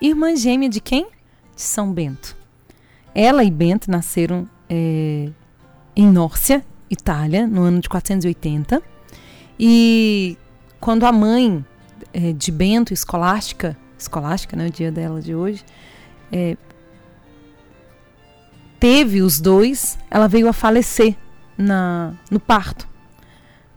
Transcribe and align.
irmã 0.00 0.34
gêmea 0.34 0.68
de 0.68 0.80
quem? 0.80 1.08
De 1.54 1.62
São 1.62 1.92
Bento. 1.92 2.36
Ela 3.14 3.44
e 3.44 3.50
Bento 3.50 3.90
nasceram 3.90 4.48
é, 4.68 5.28
em 5.96 6.06
Nórcia, 6.06 6.64
Itália, 6.88 7.46
no 7.46 7.62
ano 7.62 7.80
de 7.80 7.88
480. 7.88 8.82
E 9.58 10.38
quando 10.80 11.04
a 11.04 11.12
mãe 11.12 11.64
é, 12.12 12.32
de 12.32 12.50
Bento, 12.50 12.92
escolástica, 12.92 13.76
escolástica, 13.98 14.56
né, 14.56 14.66
o 14.66 14.70
dia 14.70 14.90
dela 14.90 15.20
de 15.20 15.34
hoje, 15.34 15.64
é, 16.32 16.56
teve 18.78 19.20
os 19.20 19.40
dois, 19.40 19.98
ela 20.10 20.26
veio 20.26 20.48
a 20.48 20.52
falecer 20.52 21.16
na, 21.58 22.14
no 22.30 22.40
parto. 22.40 22.88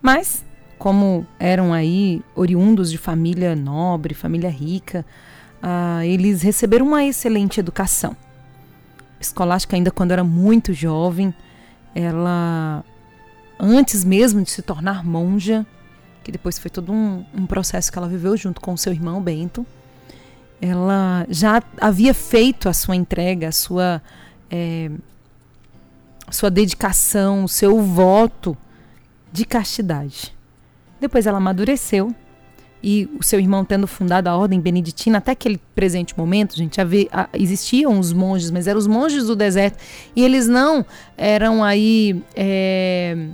Mas, 0.01 0.45
como 0.77 1.25
eram 1.39 1.73
aí 1.73 2.21
oriundos 2.35 2.89
de 2.89 2.97
família 2.97 3.55
nobre, 3.55 4.13
família 4.13 4.49
rica, 4.49 5.05
ah, 5.65 6.05
eles 6.05 6.41
receberam 6.41 6.85
uma 6.85 7.05
excelente 7.05 7.57
educação. 7.57 8.17
Escolástica, 9.17 9.77
ainda 9.77 9.89
quando 9.89 10.11
era 10.11 10.21
muito 10.21 10.73
jovem, 10.73 11.33
ela, 11.95 12.83
antes 13.57 14.03
mesmo 14.03 14.41
de 14.41 14.51
se 14.51 14.61
tornar 14.61 15.05
monja, 15.05 15.65
que 16.21 16.33
depois 16.33 16.59
foi 16.59 16.69
todo 16.69 16.91
um, 16.91 17.25
um 17.33 17.45
processo 17.45 17.89
que 17.89 17.97
ela 17.97 18.09
viveu 18.09 18.35
junto 18.35 18.59
com 18.59 18.75
seu 18.75 18.91
irmão 18.91 19.21
Bento, 19.21 19.65
ela 20.61 21.25
já 21.29 21.63
havia 21.79 22.13
feito 22.13 22.67
a 22.67 22.73
sua 22.73 22.97
entrega, 22.97 23.47
a 23.47 23.51
sua 23.53 24.01
é, 24.51 24.91
sua 26.29 26.49
dedicação, 26.49 27.45
o 27.45 27.49
seu 27.49 27.81
voto 27.81 28.57
de 29.31 29.45
castidade. 29.45 30.35
Depois 30.99 31.25
ela 31.25 31.37
amadureceu 31.37 32.13
e 32.83 33.09
o 33.17 33.23
seu 33.23 33.39
irmão 33.39 33.63
tendo 33.63 33.87
fundado 33.87 34.27
a 34.29 34.35
ordem 34.35 34.59
beneditina 34.59 35.19
até 35.19 35.31
aquele 35.31 35.59
presente 35.73 36.17
momento, 36.17 36.55
gente, 36.57 36.81
havia, 36.81 37.07
existiam 37.33 37.97
os 37.97 38.11
monges, 38.11 38.51
mas 38.51 38.67
eram 38.67 38.77
os 38.77 38.87
monges 38.87 39.25
do 39.25 39.35
deserto 39.35 39.77
e 40.15 40.23
eles 40.23 40.47
não 40.47 40.85
eram 41.17 41.63
aí 41.63 42.21
é, 42.35 43.29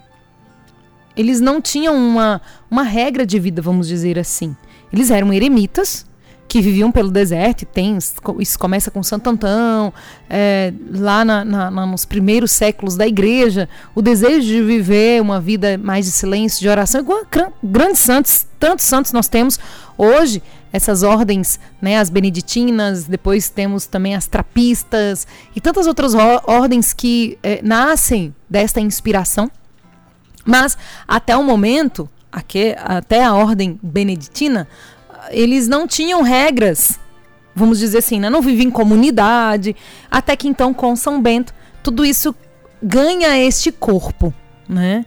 eles 1.18 1.42
não 1.42 1.60
tinham 1.60 1.96
uma, 1.96 2.42
uma 2.70 2.84
regra 2.84 3.26
de 3.26 3.40
vida, 3.40 3.62
vamos 3.62 3.88
dizer 3.88 4.18
assim. 4.18 4.56
Eles 4.94 5.12
eram 5.12 5.34
eremitas 5.34 6.09
que 6.50 6.62
viviam 6.62 6.92
pelo 6.92 7.12
deserto, 7.12 7.64
tem, 7.64 7.96
isso 8.40 8.58
começa 8.58 8.90
com 8.90 9.04
Santo 9.04 9.30
Antão, 9.30 9.94
é, 10.28 10.74
lá 10.92 11.24
na, 11.24 11.46
na, 11.46 11.86
nos 11.86 12.06
primeiros 12.06 12.52
séculos 12.52 12.98
da 12.98 13.08
igreja, 13.08 13.70
o 13.94 14.02
desejo 14.02 14.48
de 14.48 14.64
viver 14.64 15.22
uma 15.22 15.40
vida 15.40 15.78
mais 15.78 16.08
de 16.08 16.12
silêncio, 16.12 16.60
de 16.60 16.68
oração, 16.68 17.02
igual 17.02 17.22
grandes 17.64 18.00
santos, 18.00 18.48
tantos 18.60 18.86
santos 18.86 19.12
nós 19.12 19.28
temos 19.28 19.60
hoje, 19.96 20.42
essas 20.74 21.04
ordens, 21.04 21.60
né, 21.80 22.00
as 22.00 22.10
beneditinas, 22.10 23.04
depois 23.04 23.50
temos 23.50 23.86
também 23.86 24.16
as 24.16 24.26
trapistas 24.26 25.28
e 25.56 25.62
tantas 25.62 25.86
outras 25.86 26.16
ordens 26.16 26.94
que 26.94 27.38
é, 27.44 27.62
nascem 27.62 28.34
desta 28.50 28.82
inspiração. 28.82 29.52
Mas 30.44 30.76
até 31.08 31.38
o 31.38 31.44
momento, 31.44 32.10
aqui, 32.32 32.76
até 32.80 33.24
a 33.24 33.36
ordem 33.36 33.80
beneditina, 33.84 34.68
eles 35.30 35.68
não 35.68 35.88
tinham 35.88 36.22
regras, 36.22 37.00
vamos 37.56 37.80
dizer 37.80 38.00
assim, 38.00 38.20
né? 38.20 38.30
não 38.30 38.42
viviam 38.42 38.68
em 38.68 38.72
comunidade, 38.72 39.76
até 40.10 40.36
que 40.36 40.48
então 40.48 40.74
com 40.74 40.96
São 40.96 41.22
Bento 41.22 41.54
tudo 41.84 42.06
isso 42.06 42.36
ganha 42.82 43.38
este 43.38 43.72
corpo, 43.72 44.34
né? 44.68 45.06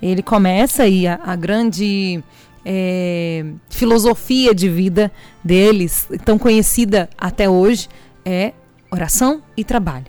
Ele 0.00 0.22
começa 0.22 0.82
aí 0.82 1.06
a, 1.06 1.20
a 1.22 1.36
grande 1.36 2.22
é, 2.64 3.44
filosofia 3.68 4.54
de 4.54 4.68
vida 4.68 5.12
deles, 5.44 6.08
tão 6.24 6.38
conhecida 6.38 7.08
até 7.16 7.48
hoje, 7.48 7.88
é 8.24 8.52
oração 8.90 9.42
e 9.56 9.64
trabalho. 9.64 10.06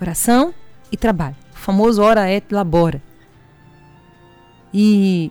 Oração 0.00 0.54
e 0.90 0.96
trabalho. 0.96 1.36
O 1.54 1.58
famoso 1.58 2.02
ora 2.02 2.30
et 2.30 2.44
labora. 2.50 3.02
E 4.72 5.30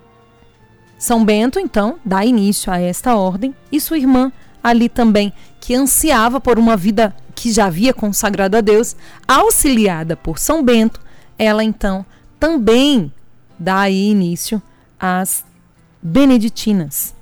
são 0.99 1.23
Bento, 1.23 1.57
então, 1.57 1.97
dá 2.03 2.25
início 2.25 2.71
a 2.71 2.77
esta 2.77 3.15
ordem 3.15 3.55
e 3.71 3.79
sua 3.79 3.97
irmã, 3.97 4.31
ali 4.61 4.89
também, 4.89 5.31
que 5.61 5.73
ansiava 5.73 6.41
por 6.41 6.59
uma 6.59 6.75
vida 6.75 7.15
que 7.33 7.53
já 7.53 7.67
havia 7.67 7.93
consagrado 7.93 8.57
a 8.57 8.61
Deus, 8.61 8.97
auxiliada 9.25 10.17
por 10.17 10.37
São 10.37 10.61
Bento, 10.61 10.99
ela 11.37 11.63
então 11.63 12.05
também 12.37 13.13
dá 13.57 13.79
aí 13.79 14.09
início 14.09 14.61
às 14.99 15.45
beneditinas. 16.01 17.16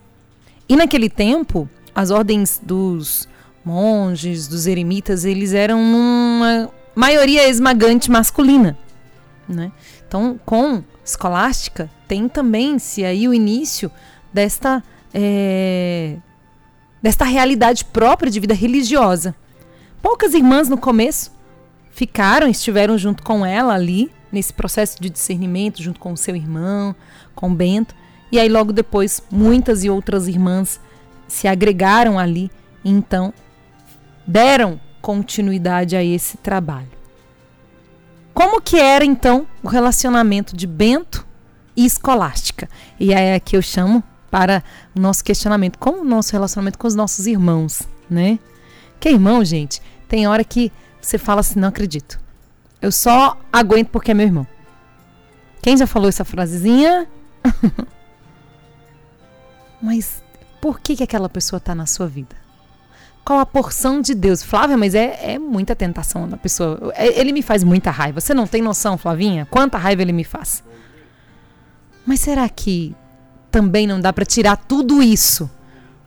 E 0.68 0.76
naquele 0.76 1.08
tempo, 1.08 1.70
as 1.94 2.10
ordens 2.10 2.60
dos 2.62 3.30
monges, 3.64 4.48
dos 4.48 4.66
eremitas, 4.66 5.24
eles 5.24 5.54
eram 5.54 5.80
uma 5.80 6.72
maioria 6.96 7.48
esmagante 7.48 8.10
masculina. 8.10 8.76
Né? 9.48 9.72
Então, 10.08 10.40
com 10.46 10.84
escolástica, 11.04 11.90
tem 12.08 12.28
também 12.28 12.78
se 12.80 13.04
aí 13.04 13.28
o 13.28 13.34
início 13.34 13.92
desta 14.34 14.84
é, 15.14 16.18
desta 17.02 17.24
realidade 17.24 17.86
própria 17.86 18.30
de 18.30 18.40
vida 18.40 18.54
religiosa. 18.54 19.36
Poucas 20.02 20.34
irmãs 20.34 20.68
no 20.68 20.78
começo 20.78 21.32
ficaram, 21.92 22.48
estiveram 22.48 22.98
junto 22.98 23.24
com 23.24 23.46
ela 23.46 23.74
ali 23.74 24.12
nesse 24.32 24.54
processo 24.54 25.02
de 25.02 25.10
discernimento, 25.10 25.82
junto 25.82 26.00
com 26.00 26.12
o 26.12 26.18
seu 26.18 26.36
irmão, 26.36 26.96
com 27.34 27.54
Bento, 27.54 27.96
e 28.32 28.40
aí 28.40 28.50
logo 28.50 28.74
depois 28.74 29.24
muitas 29.32 29.84
e 29.84 29.90
outras 29.90 30.28
irmãs 30.28 30.80
se 31.28 31.48
agregaram 31.48 32.20
ali 32.20 32.52
e 32.84 32.90
então 32.90 33.34
deram 34.26 34.80
continuidade 35.02 35.96
a 35.96 36.04
esse 36.04 36.38
trabalho. 36.38 36.97
Como 38.38 38.62
que 38.62 38.80
era 38.80 39.04
então 39.04 39.48
o 39.64 39.68
relacionamento 39.68 40.56
de 40.56 40.68
Bento 40.68 41.26
e 41.76 41.88
escolástica. 41.88 42.70
E 43.00 43.12
é 43.12 43.34
aqui 43.34 43.58
eu 43.58 43.64
chamo 43.64 44.04
para 44.30 44.64
o 44.96 45.00
nosso 45.00 45.24
questionamento, 45.24 45.80
como 45.80 46.02
o 46.02 46.04
nosso 46.04 46.34
relacionamento 46.34 46.78
com 46.78 46.86
os 46.86 46.94
nossos 46.94 47.26
irmãos, 47.26 47.82
né? 48.08 48.38
Que 49.00 49.10
irmão, 49.10 49.44
gente, 49.44 49.82
tem 50.08 50.28
hora 50.28 50.44
que 50.44 50.72
você 51.02 51.18
fala 51.18 51.40
assim, 51.40 51.60
não 51.60 51.70
acredito. 51.70 52.20
Eu 52.80 52.92
só 52.92 53.36
aguento 53.52 53.88
porque 53.88 54.12
é 54.12 54.14
meu 54.14 54.28
irmão. 54.28 54.46
Quem 55.60 55.76
já 55.76 55.88
falou 55.88 56.08
essa 56.08 56.24
frasezinha? 56.24 57.08
mas 59.82 60.22
por 60.62 60.80
que, 60.80 60.96
que 60.96 61.04
aquela 61.04 61.28
pessoa 61.28 61.58
está 61.58 61.74
na 61.74 61.88
sua 61.88 62.06
vida? 62.06 62.36
Qual 63.28 63.40
a 63.40 63.46
porção 63.46 64.00
de 64.00 64.16
Deus? 64.16 64.42
Flávia, 64.42 64.78
mas 64.78 64.96
é, 64.96 65.34
é 65.34 65.38
muita 65.38 65.76
tentação 65.76 66.30
da 66.30 66.38
pessoa. 66.38 66.94
É, 66.96 67.20
ele 67.20 67.34
me 67.34 67.42
faz 67.42 67.62
muita 67.62 67.92
raiva. 67.92 68.22
Você 68.22 68.34
não 68.34 68.48
tem 68.48 68.62
noção, 68.62 68.98
Flavinha? 68.98 69.46
Quanta 69.52 69.78
raiva 69.78 70.02
ele 70.02 70.14
me 70.14 70.24
faz. 70.24 70.64
Mas 72.06 72.22
será 72.22 72.48
que 72.48 72.96
também 73.52 73.86
não 73.86 74.00
dá 74.00 74.14
para 74.14 74.24
tirar 74.24 74.56
tudo 74.56 75.04
isso? 75.04 75.52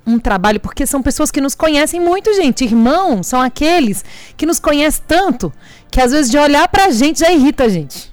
Um 0.06 0.18
trabalho, 0.18 0.58
porque 0.60 0.86
são 0.86 1.02
pessoas 1.02 1.30
que 1.30 1.42
nos 1.42 1.54
conhecem 1.54 2.00
muito, 2.00 2.32
gente. 2.32 2.64
Irmãos 2.64 3.26
são 3.26 3.42
aqueles 3.42 4.02
que 4.34 4.46
nos 4.46 4.58
conhecem 4.58 5.04
tanto 5.06 5.52
que 5.90 6.00
às 6.00 6.12
vezes 6.12 6.30
de 6.30 6.38
olhar 6.38 6.66
para 6.68 6.86
a 6.86 6.90
gente 6.90 7.20
já 7.20 7.30
irrita 7.30 7.64
a 7.64 7.68
gente. 7.68 8.10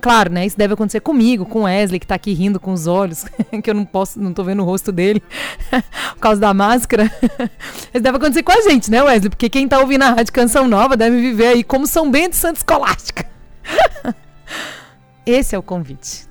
Claro, 0.00 0.32
né? 0.32 0.46
Isso 0.46 0.56
deve 0.56 0.74
acontecer 0.74 1.00
comigo, 1.00 1.44
com 1.44 1.64
Wesley, 1.64 2.00
que 2.00 2.06
tá 2.06 2.14
aqui 2.14 2.32
rindo 2.32 2.58
com 2.58 2.72
os 2.72 2.86
olhos, 2.86 3.24
que 3.62 3.70
eu 3.70 3.74
não 3.74 3.84
posso, 3.84 4.18
não 4.20 4.32
tô 4.32 4.42
vendo 4.42 4.62
o 4.62 4.64
rosto 4.64 4.90
dele 4.90 5.22
por 6.14 6.20
causa 6.20 6.40
da 6.40 6.54
máscara. 6.54 7.04
Isso 7.92 8.02
deve 8.02 8.16
acontecer 8.16 8.42
com 8.42 8.52
a 8.52 8.60
gente, 8.62 8.90
né, 8.90 9.02
Wesley? 9.02 9.28
Porque 9.28 9.50
quem 9.50 9.68
tá 9.68 9.78
ouvindo 9.78 10.02
a 10.02 10.10
Rádio 10.10 10.32
Canção 10.32 10.66
Nova 10.66 10.96
deve 10.96 11.20
viver 11.20 11.48
aí 11.48 11.64
como 11.64 11.86
São 11.86 12.10
Bento 12.10 12.32
e 12.32 12.36
Santa 12.36 12.58
Escolástica. 12.58 13.26
Esse 15.26 15.54
é 15.54 15.58
o 15.58 15.62
convite. 15.62 16.26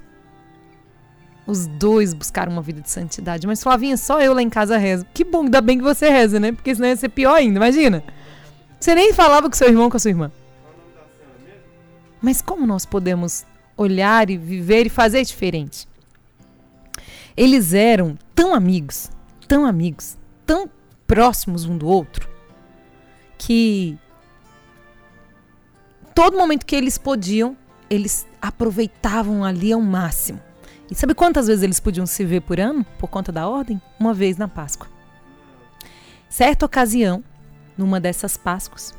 Os 1.45 1.67
dois 1.67 2.13
buscaram 2.13 2.51
uma 2.51 2.61
vida 2.61 2.81
de 2.81 2.89
santidade. 2.89 3.47
Mas, 3.47 3.61
Flavinha, 3.63 3.97
só 3.97 4.21
eu 4.21 4.33
lá 4.33 4.41
em 4.41 4.49
casa 4.49 4.77
rezo. 4.77 5.05
Que 5.13 5.23
bom, 5.23 5.43
ainda 5.43 5.61
bem 5.61 5.77
que 5.77 5.83
você 5.83 6.09
reza, 6.09 6.39
né? 6.39 6.51
Porque 6.51 6.73
senão 6.73 6.87
ia 6.87 6.96
ser 6.96 7.09
pior 7.09 7.35
ainda, 7.35 7.57
imagina. 7.57 8.03
Você 8.79 8.96
nem 8.96 9.13
falava 9.13 9.49
com 9.49 9.55
seu 9.55 9.67
irmão 9.67 9.90
com 9.90 9.97
a 9.97 9.99
sua 9.99 10.09
irmã. 10.09 10.31
Mas 12.22 12.41
como 12.41 12.68
nós 12.68 12.85
podemos 12.85 13.46
olhar 13.76 14.29
e 14.29 14.38
viver 14.38 14.85
e 14.85 14.90
fazer 14.90 15.23
diferente? 15.23 15.88
Eles 17.35 17.73
eram 17.73 18.18
tão 18.35 18.53
amigos, 18.53 19.09
tão 19.47 19.66
amigos, 19.66 20.18
tão 20.46 20.70
próximos 21.08 21.66
um 21.66 21.78
do 21.78 21.88
outro, 21.88 22.29
que 23.38 23.97
todo 26.14 26.38
momento 26.38 26.66
que 26.66 26.76
eles 26.76 26.97
podiam, 26.97 27.58
eles 27.90 28.28
aproveitavam 28.41 29.44
ali 29.44 29.72
ao 29.72 29.82
máximo. 29.82 30.40
E 30.90 30.96
sabe 30.96 31.16
quantas 31.16 31.47
vezes 31.47 31.64
eles 31.64 31.79
podiam 31.79 32.06
se 32.06 32.23
ver 32.26 32.41
por 32.41 32.59
ano, 32.59 32.85
por 33.00 33.08
conta 33.08 33.32
da 33.32 33.47
ordem? 33.47 33.82
Uma 34.00 34.14
vez 34.14 34.38
na 34.38 34.47
Páscoa. 34.47 34.90
Certa 36.29 36.66
ocasião, 36.66 37.23
numa 37.78 38.00
dessas 38.00 38.38
Páscoas, 38.38 38.94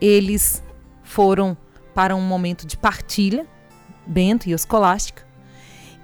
eles 0.00 0.62
foram 1.02 1.56
para 1.96 2.14
um 2.14 2.20
momento 2.20 2.66
de 2.66 2.76
partilha, 2.76 3.46
Bento 4.06 4.50
e 4.50 4.52
Escolástica, 4.52 5.24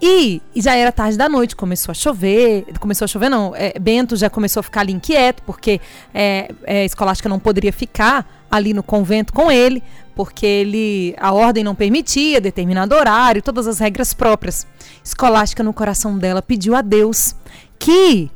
E, 0.01 0.41
e, 0.55 0.61
já 0.63 0.75
era 0.75 0.91
tarde 0.91 1.19
da 1.19 1.29
noite, 1.29 1.55
começou 1.55 1.93
a 1.93 1.95
chover. 1.95 2.65
Começou 2.81 3.05
a 3.05 3.09
chover, 3.09 3.29
não. 3.29 3.55
É, 3.55 3.79
Bento 3.79 4.17
já 4.17 4.29
começou 4.29 4.61
a 4.61 4.63
ficar 4.65 4.81
ali 4.81 4.93
inquieto, 4.93 5.43
porque 5.45 5.81
é, 6.13 6.51
é, 6.65 6.85
Escolástica 6.87 7.29
não 7.29 7.39
poderia 7.39 7.73
ficar 7.73 8.27
ali 8.51 8.75
no 8.75 8.83
convento 8.83 9.33
com 9.33 9.53
ele, 9.53 9.81
porque 10.17 10.45
ele 10.47 11.15
a 11.19 11.33
ordem 11.33 11.63
não 11.63 11.75
permitia 11.75 12.41
determinado 12.41 12.97
horário, 12.97 13.43
todas 13.43 13.69
as 13.69 13.79
regras 13.79 14.13
próprias. 14.15 14.67
Escolástica, 15.05 15.63
no 15.63 15.73
coração 15.75 16.19
dela, 16.19 16.43
pediu 16.43 16.75
a 16.75 16.81
Deus 16.81 17.37
que 17.79 18.31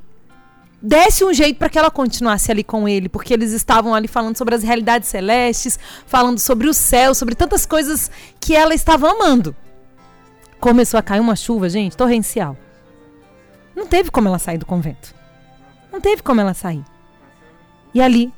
desse 0.80 1.24
um 1.24 1.32
jeito 1.32 1.58
para 1.58 1.68
que 1.68 1.78
ela 1.78 1.90
continuasse 1.90 2.50
ali 2.50 2.62
com 2.62 2.88
ele, 2.88 3.08
porque 3.08 3.32
eles 3.32 3.52
estavam 3.52 3.94
ali 3.94 4.08
falando 4.08 4.36
sobre 4.36 4.54
as 4.54 4.62
realidades 4.62 5.08
celestes, 5.08 5.78
falando 6.06 6.38
sobre 6.38 6.68
o 6.68 6.74
céu, 6.74 7.14
sobre 7.14 7.34
tantas 7.34 7.66
coisas 7.66 8.10
que 8.40 8.54
ela 8.54 8.74
estava 8.74 9.10
amando 9.10 9.54
começou 10.60 10.98
a 10.98 11.02
cair 11.02 11.20
uma 11.20 11.36
chuva, 11.36 11.68
gente, 11.68 11.96
torrencial. 11.96 12.56
Não 13.74 13.86
teve 13.86 14.10
como 14.10 14.28
ela 14.28 14.38
sair 14.38 14.58
do 14.58 14.66
convento. 14.66 15.14
Não 15.92 16.00
teve 16.00 16.22
como 16.22 16.40
ela 16.40 16.54
sair. 16.54 16.84
E 17.92 18.00
ali, 18.00 18.32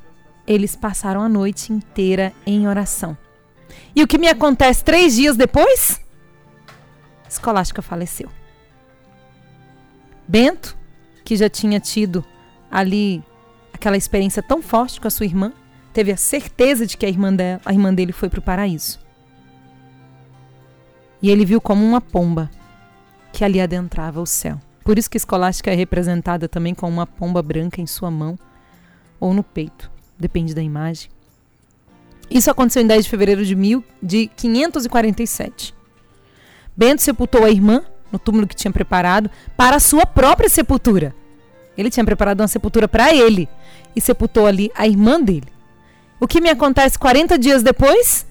eles 0.45 0.75
passaram 0.75 1.21
a 1.21 1.29
noite 1.29 1.71
inteira 1.71 2.33
em 2.45 2.67
oração. 2.67 3.17
E 3.95 4.03
o 4.03 4.07
que 4.07 4.17
me 4.17 4.27
acontece 4.27 4.83
três 4.83 5.15
dias 5.15 5.35
depois? 5.35 5.99
Escolástica 7.27 7.81
faleceu. 7.81 8.29
Bento, 10.27 10.77
que 11.29 11.35
já 11.35 11.47
tinha 11.47 11.79
tido 11.79 12.25
ali 12.71 13.23
aquela 13.71 13.95
experiência 13.95 14.41
tão 14.41 14.63
forte 14.63 14.99
com 14.99 15.07
a 15.07 15.11
sua 15.11 15.27
irmã, 15.27 15.53
teve 15.93 16.11
a 16.11 16.17
certeza 16.17 16.87
de 16.87 16.97
que 16.97 17.05
a 17.05 17.09
irmã, 17.09 17.31
dela, 17.31 17.61
a 17.63 17.71
irmã 17.71 17.93
dele 17.93 18.11
foi 18.11 18.29
para 18.29 18.39
o 18.39 18.41
paraíso. 18.41 18.99
E 21.21 21.29
ele 21.29 21.45
viu 21.45 21.61
como 21.61 21.85
uma 21.85 22.01
pomba 22.01 22.49
que 23.31 23.45
ali 23.45 23.61
adentrava 23.61 24.19
o 24.19 24.25
céu. 24.25 24.59
Por 24.83 24.97
isso 24.97 25.07
que 25.07 25.17
escolástica 25.17 25.69
é 25.69 25.75
representada 25.75 26.49
também 26.49 26.73
com 26.73 26.89
uma 26.89 27.05
pomba 27.05 27.43
branca 27.43 27.79
em 27.79 27.85
sua 27.85 28.09
mão 28.09 28.35
ou 29.19 29.31
no 29.31 29.43
peito, 29.43 29.91
depende 30.17 30.55
da 30.55 30.63
imagem. 30.63 31.11
Isso 32.27 32.49
aconteceu 32.49 32.81
em 32.81 32.87
10 32.87 33.03
de 33.03 33.09
fevereiro 33.11 33.45
de, 33.45 33.55
mil, 33.55 33.83
de 34.01 34.31
547. 34.35 35.75
Bento 36.75 37.03
sepultou 37.03 37.45
a 37.45 37.51
irmã 37.51 37.83
no 38.11 38.17
túmulo 38.17 38.47
que 38.47 38.55
tinha 38.55 38.71
preparado 38.71 39.29
para 39.55 39.75
a 39.75 39.79
sua 39.79 40.07
própria 40.07 40.49
sepultura. 40.49 41.18
Ele 41.79 41.89
tinha 41.89 42.05
preparado 42.05 42.41
uma 42.41 42.47
sepultura 42.47 42.87
para 42.87 43.13
ele 43.13 43.47
e 43.95 44.01
sepultou 44.01 44.45
ali 44.45 44.71
a 44.75 44.87
irmã 44.87 45.21
dele. 45.21 45.47
O 46.19 46.27
que 46.27 46.41
me 46.41 46.49
acontece 46.49 46.99
40 46.99 47.39
dias 47.39 47.63
depois? 47.63 48.27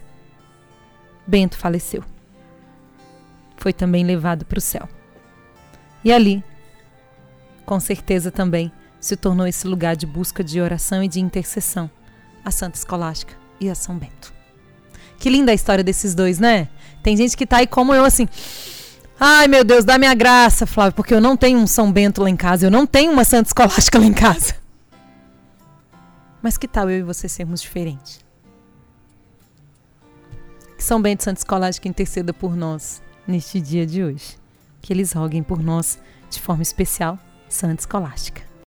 Bento 1.26 1.56
faleceu 1.56 2.04
foi 3.58 3.72
também 3.72 4.04
levado 4.04 4.44
para 4.44 4.58
o 4.58 4.62
céu. 4.62 4.88
E 6.02 6.12
ali, 6.12 6.42
com 7.66 7.78
certeza 7.78 8.30
também, 8.30 8.72
se 9.00 9.16
tornou 9.16 9.46
esse 9.46 9.66
lugar 9.66 9.96
de 9.96 10.06
busca 10.06 10.42
de 10.42 10.60
oração 10.60 11.02
e 11.02 11.08
de 11.08 11.20
intercessão, 11.20 11.90
a 12.44 12.50
Santa 12.50 12.78
Escolástica 12.78 13.34
e 13.60 13.68
a 13.68 13.74
São 13.74 13.98
Bento. 13.98 14.32
Que 15.18 15.28
linda 15.28 15.50
a 15.52 15.54
história 15.54 15.84
desses 15.84 16.14
dois, 16.14 16.38
né? 16.38 16.68
Tem 17.02 17.16
gente 17.16 17.36
que 17.36 17.46
tá 17.46 17.58
aí 17.58 17.66
como 17.66 17.92
eu 17.92 18.04
assim. 18.04 18.28
Ai, 19.20 19.48
meu 19.48 19.64
Deus, 19.64 19.84
dá 19.84 19.98
minha 19.98 20.14
graça, 20.14 20.64
Flávio, 20.64 20.94
porque 20.94 21.12
eu 21.12 21.20
não 21.20 21.36
tenho 21.36 21.58
um 21.58 21.66
São 21.66 21.90
Bento 21.90 22.22
lá 22.22 22.30
em 22.30 22.36
casa, 22.36 22.66
eu 22.66 22.70
não 22.70 22.86
tenho 22.86 23.10
uma 23.10 23.24
Santa 23.24 23.48
Escolástica 23.48 23.98
lá 23.98 24.04
em 24.04 24.12
casa. 24.12 24.54
Mas 26.40 26.56
que 26.56 26.68
tal 26.68 26.88
eu 26.88 27.00
e 27.00 27.02
você 27.02 27.28
sermos 27.28 27.60
diferentes? 27.60 28.24
Que 30.76 30.84
São 30.84 31.02
Bento 31.02 31.22
e 31.22 31.24
Santa 31.24 31.40
Escolástica 31.40 31.88
interceda 31.88 32.32
por 32.32 32.54
nós 32.54 33.02
neste 33.26 33.60
dia 33.60 33.84
de 33.84 34.04
hoje. 34.04 34.38
Que 34.80 34.92
eles 34.92 35.12
roguem 35.12 35.42
por 35.42 35.60
nós 35.60 35.98
de 36.30 36.40
forma 36.40 36.62
especial, 36.62 37.18
Santa 37.48 37.80
Escolástica. 37.80 38.47